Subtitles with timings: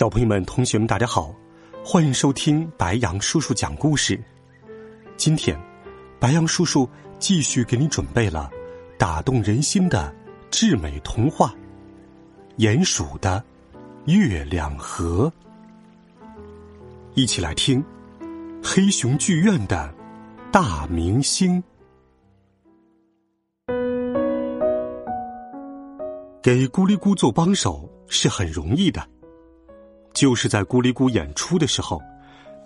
[0.00, 1.30] 小朋友们、同学们，大家好，
[1.84, 4.18] 欢迎收听白杨叔叔讲故事。
[5.18, 5.54] 今天，
[6.18, 8.50] 白杨叔叔继续给你准备了
[8.96, 10.10] 打动人心的
[10.50, 11.54] 至美童话
[12.66, 13.44] 《鼹鼠的
[14.06, 15.30] 月亮河》。
[17.12, 17.84] 一起来听
[18.64, 19.94] 黑熊剧院的
[20.50, 21.62] 大明星。
[26.42, 29.06] 给咕哩咕做帮手是很容易的。
[30.20, 31.98] 就是在咕哩咕演出的时候，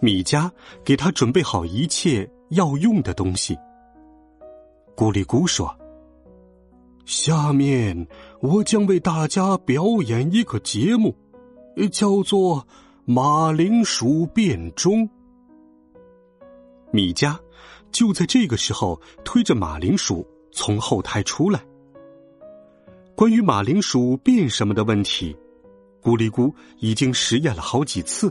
[0.00, 0.50] 米迦
[0.84, 3.56] 给他准备好一切要用的东西。
[4.96, 5.72] 咕哩咕说
[7.06, 8.08] ：“下面
[8.40, 11.14] 我将为大家表演一个节目，
[11.92, 12.66] 叫做
[13.04, 15.08] 马铃薯变钟。”
[16.90, 17.38] 米迦
[17.92, 21.64] 就在这个时候推着马铃薯从后台出来。
[23.14, 25.36] 关于马铃薯变什么的问题。
[26.04, 28.30] 咕哩咕已经实验了好几次，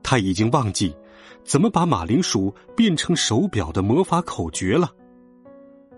[0.00, 0.94] 他已经忘记
[1.42, 4.88] 怎么把马铃薯变成手表的魔法口诀了，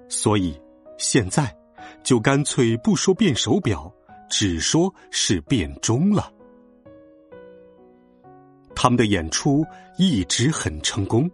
[0.08, 0.58] 所以
[0.96, 1.54] 现在
[2.02, 3.92] 就干脆不说变手表，
[4.30, 6.32] 只说是变钟了。
[8.74, 9.62] 他们的演出
[9.98, 11.30] 一直很成功。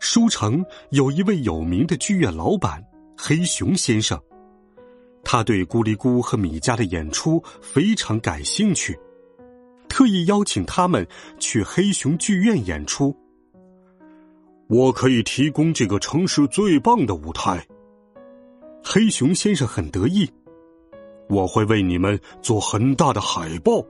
[0.00, 2.84] 书城有一位有名的剧院老板
[3.16, 4.20] 黑熊先生。
[5.24, 8.98] 他对咕哩咕和米迦的演出非常感兴趣，
[9.88, 11.06] 特意邀请他们
[11.38, 13.16] 去黑熊剧院演出。
[14.68, 17.66] 我可以提供这个城市最棒的舞台。
[18.82, 20.28] 黑熊先生很得意，
[21.28, 23.82] 我会为你们做很大的海报，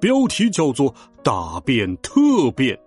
[0.00, 2.78] 标题叫做“大变特变”。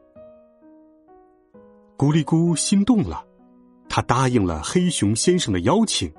[1.98, 3.24] 咕哩咕心动了，
[3.88, 6.12] 他答应了黑熊先生的邀请。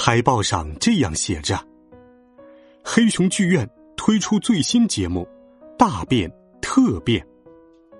[0.00, 1.58] 海报上这样写着
[2.84, 5.26] ：“黑熊剧院推出最新节目
[5.76, 6.32] 《大变
[6.62, 7.20] 特变》，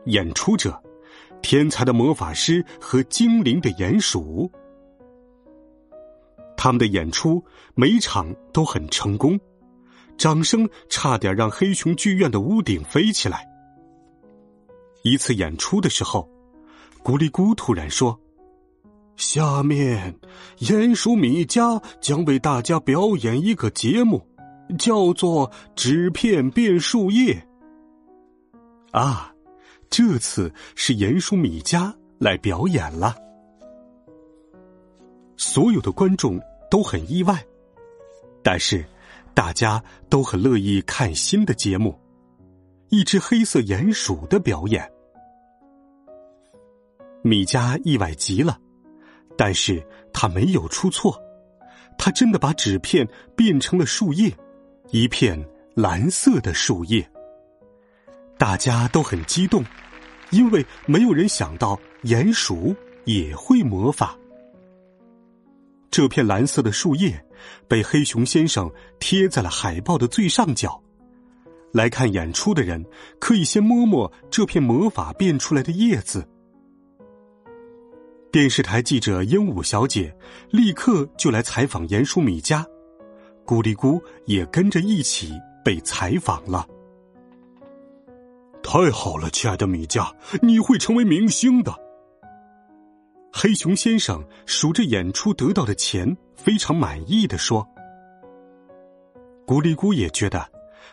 [0.05, 0.81] 演出者：
[1.43, 4.49] 天才的魔法师和精灵的鼹鼠。
[6.57, 7.45] 他们的演出
[7.75, 9.37] 每场都很成功，
[10.17, 13.45] 掌声差点让黑熊剧院的屋顶飞起来。
[15.03, 16.31] 一次演出的时候，
[17.03, 18.17] 咕哩咕突然说。”
[19.19, 20.15] 下面，
[20.61, 24.25] 鼹鼠米加将为大家表演一个节目，
[24.79, 27.37] 叫做“纸片变树叶”。
[28.93, 29.35] 啊，
[29.91, 33.17] 这次是鼹鼠米加来表演了。
[35.37, 36.41] 所有的观众
[36.71, 37.45] 都很意外，
[38.45, 38.85] 但是
[39.35, 41.99] 大家都很乐意看新的节目——
[42.89, 44.89] 一只黑色鼹鼠的表演。
[47.23, 48.57] 米迦意外极了。
[49.39, 49.81] 但是
[50.13, 51.17] 他没有出错，
[51.97, 53.07] 他真的把纸片
[53.37, 54.37] 变成了树叶，
[54.91, 55.43] 一片
[55.77, 57.09] 蓝色的树叶。
[58.37, 59.65] 大家都很激动，
[60.31, 64.19] 因为没有人想到鼹鼠也会魔法。
[65.89, 67.25] 这片蓝色的树叶
[67.69, 70.83] 被黑熊先生贴在了海报的最上角，
[71.73, 72.85] 来看演出的人
[73.21, 76.29] 可以先摸摸这片魔法变出来的叶子。
[78.31, 80.15] 电视台记者鹦鹉小姐
[80.51, 82.65] 立刻就来采访鼹鼠米家，
[83.47, 85.33] 咕哩咕也跟着一起
[85.65, 86.67] 被采访了。
[88.63, 90.13] 太好了，亲爱的米迦，
[90.43, 91.75] 你会成为明星的。
[93.33, 97.67] 黑熊先生数着演出得到的钱，非常满意的说
[99.47, 100.47] ：“咕哩咕也觉得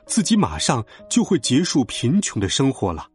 [0.06, 3.10] 自己马上就会结束贫穷的生活了。”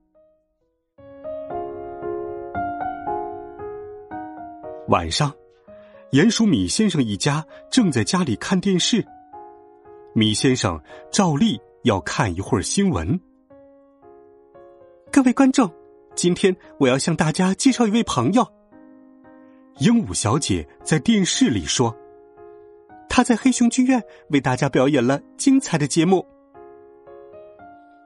[4.90, 5.32] 晚上，
[6.10, 9.06] 鼹鼠米先生一家正在家里看电视。
[10.14, 10.81] 米先生
[11.12, 13.20] 照例要看一会儿新闻。
[15.12, 15.72] 各位观众，
[16.16, 18.44] 今天我要向大家介绍一位朋友。
[19.78, 21.96] 鹦鹉小姐在电视里说
[23.08, 26.26] ：“她在黑熊剧院为大家表演了精彩的节目。”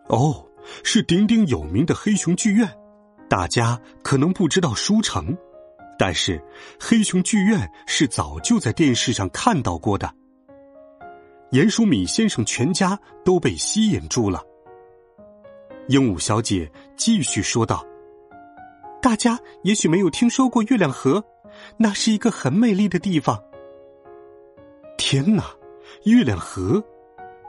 [0.09, 0.47] 哦，
[0.83, 2.71] 是鼎鼎有名的黑熊剧院，
[3.27, 5.35] 大家可能不知道书城。
[6.05, 6.39] 但是，
[6.79, 10.15] 黑熊剧院是早就在电视上看到过的。
[11.51, 14.43] 鼹鼠米先生全家都被吸引住了。
[15.89, 17.83] 鹦鹉小姐继续说道
[19.01, 21.25] ：“大家也许没有听说过月亮河，
[21.79, 23.43] 那是一个很美丽的地方。”
[24.99, 25.57] 天哪，
[26.03, 26.85] 月亮河！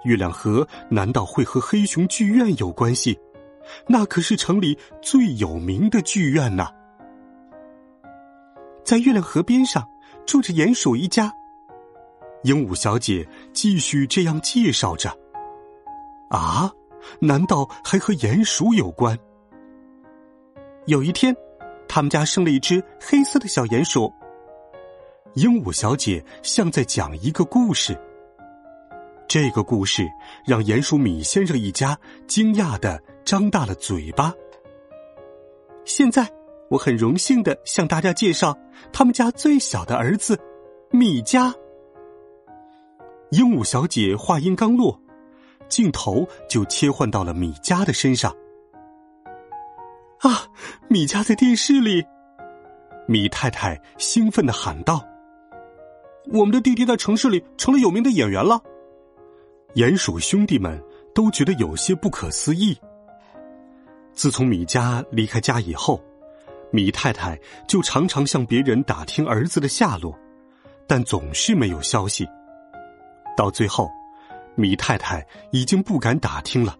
[0.05, 3.19] 月亮河难道会和黑熊剧院有关系？
[3.85, 6.69] 那可是城里最有名的剧院呐！
[8.85, 9.85] 在月亮河边上
[10.25, 11.33] 住着鼹鼠一家。
[12.43, 15.09] 鹦鹉小姐继续这样介绍着
[16.29, 16.71] ：“啊，
[17.19, 19.17] 难道还和鼹鼠有关？”
[20.85, 21.35] 有一天，
[21.87, 24.13] 他们家生了一只黑色的小鼹鼠。
[25.33, 27.99] 鹦鹉小姐像在讲一个故事。
[29.27, 30.07] 这个故事
[30.45, 31.97] 让鼹鼠米先生一家
[32.27, 34.31] 惊讶的张大了嘴巴。
[35.83, 36.31] 现在，
[36.69, 38.57] 我很荣幸的向大家介绍
[38.91, 40.39] 他们家最小的儿子
[40.91, 41.53] 米迦。
[43.31, 44.99] 鹦鹉小姐话音刚落，
[45.67, 48.35] 镜头就切换到了米迦的身上。
[50.19, 50.47] 啊，
[50.87, 52.03] 米迦在电视里！
[53.07, 55.05] 米太太兴奋的喊道
[56.33, 58.59] ：“我们的弟弟在城市里成了有名的演员了。”
[59.75, 60.81] 鼹鼠兄弟们
[61.13, 62.75] 都觉得有些不可思议。
[64.13, 66.01] 自从米迦离开家以后，
[66.71, 70.13] 米太太就常常向别人打听儿子的下落，
[70.87, 72.27] 但总是没有消息。
[73.37, 73.89] 到最后，
[74.55, 76.75] 米太太已经不敢打听了，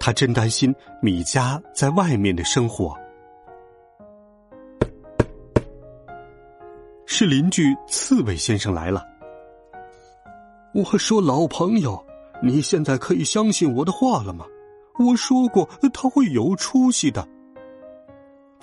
[0.00, 2.96] 她真担心米家在外面的生活。
[7.06, 9.04] 是邻居刺猬先生来了。
[10.72, 12.04] 我说：“老朋友，
[12.42, 14.44] 你现在可以相信我的话了吗？
[14.98, 17.28] 我说过他会有出息的。”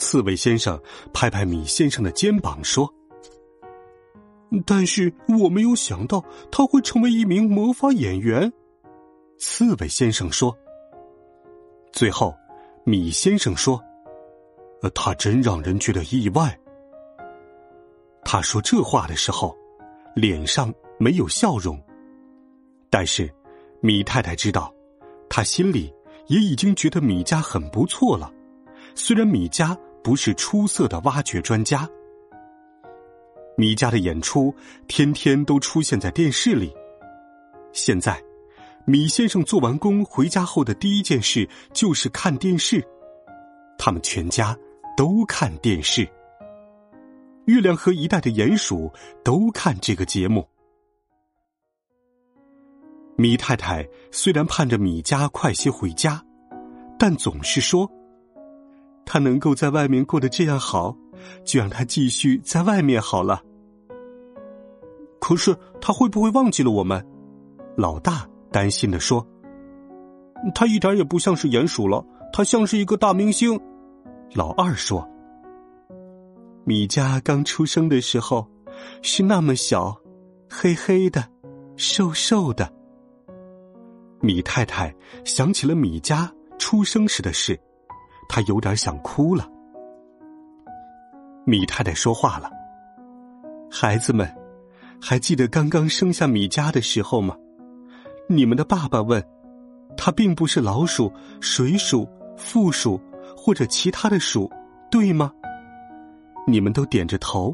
[0.01, 0.81] 刺猬先生
[1.13, 2.91] 拍拍米先生的肩膀说
[4.65, 8.51] ：“但是我没有想到他会成为一名魔法演员。”
[9.37, 10.57] 刺猬先生说。
[11.93, 12.33] 最后，
[12.83, 13.79] 米先生说
[14.95, 16.59] ：“他真让人觉得意外。”
[18.25, 19.55] 他说这话的时候，
[20.15, 21.79] 脸上没有笑容。
[22.89, 23.31] 但是，
[23.81, 24.73] 米太太知道，
[25.29, 25.93] 她心里
[26.25, 28.33] 也已经觉得米家很不错了。
[28.95, 31.87] 虽然米家不是出色的挖掘专家，
[33.55, 34.53] 米家的演出
[34.87, 36.73] 天天都出现在电视里。
[37.73, 38.21] 现在，
[38.85, 42.83] 米先生做完工回家后的第一件事就是看电视。
[43.77, 44.57] 他们全家
[44.97, 46.07] 都看电视。
[47.45, 48.91] 月亮河一带的鼹鼠
[49.23, 50.47] 都看这个节目。
[53.17, 56.23] 米太太虽然盼着米家快些回家，
[56.97, 57.91] 但总是说
[59.05, 60.95] ：“他能够在外面过得这样好，
[61.43, 63.41] 就让他继续在外面好了。”
[65.19, 67.05] 可是他会不会忘记了我们？
[67.77, 69.25] 老大担心的说
[70.53, 72.03] ：“他一点也不像是鼹鼠了，
[72.33, 73.59] 他像是一个大明星。”
[74.33, 75.07] 老二说
[76.65, 78.47] ：“米家刚出生的时候
[79.01, 79.95] 是那么小，
[80.49, 81.23] 黑黑的，
[81.75, 82.71] 瘦瘦的。”
[84.21, 84.93] 米太太
[85.23, 87.59] 想起了米家出生时的事，
[88.33, 89.45] 他有点想哭了。
[91.43, 92.49] 米太太说话了
[93.69, 94.25] ：“孩子们，
[95.01, 97.35] 还记得刚刚生下米家的时候吗？
[98.29, 99.21] 你们的爸爸问，
[99.97, 101.11] 他并不是老鼠、
[101.41, 102.07] 水鼠、
[102.37, 102.97] 负鼠
[103.35, 104.49] 或者其他的鼠，
[104.89, 105.33] 对吗？
[106.47, 107.53] 你们都点着头。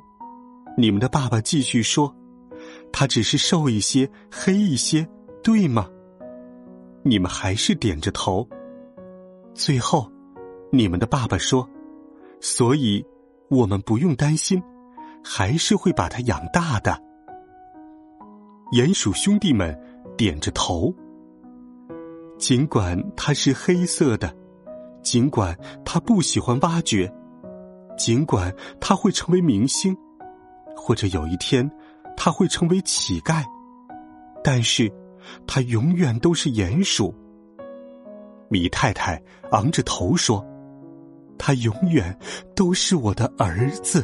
[0.78, 2.16] 你们的爸爸继续说，
[2.94, 5.08] 他只是瘦一些、黑一些，
[5.42, 5.90] 对吗？”
[7.02, 8.48] 你们还是点着头。
[9.56, 10.12] 最后，
[10.72, 11.68] 你们的爸爸说
[12.42, 13.06] ：“所以，
[13.50, 14.62] 我们不用担心，
[15.24, 17.02] 还是会把它养大的。”
[18.74, 19.78] 鼹鼠兄弟们
[20.18, 20.94] 点着头。
[22.38, 24.36] 尽管它是黑色的，
[25.02, 27.12] 尽管它不喜欢挖掘，
[27.98, 29.96] 尽管它会成为明星，
[30.76, 31.70] 或者有一天
[32.16, 33.44] 它会成为乞丐，
[34.44, 34.92] 但是。
[35.46, 37.14] 它永远都是鼹鼠。
[38.48, 39.22] 米太太
[39.52, 40.42] 昂着头说
[41.38, 42.18] ：“他永远
[42.56, 44.04] 都是我的儿子。”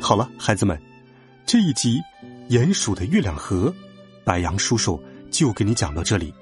[0.00, 0.78] 好了，孩子们，
[1.46, 1.98] 这一集
[2.50, 3.70] 《鼹鼠的月亮河》，
[4.24, 5.00] 白杨叔叔
[5.30, 6.32] 就给你讲到这里。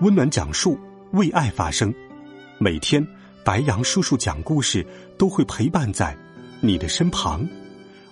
[0.00, 0.78] 温暖讲述，
[1.12, 1.94] 为爱发声。
[2.58, 3.06] 每天，
[3.44, 4.84] 白杨叔叔讲故事
[5.16, 6.16] 都会陪伴在
[6.60, 7.46] 你的身旁。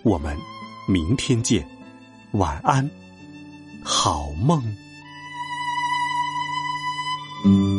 [0.02, 0.36] 我们。
[0.88, 1.66] 明天见，
[2.30, 2.88] 晚安，
[3.82, 4.62] 好梦。
[7.46, 7.75] thank you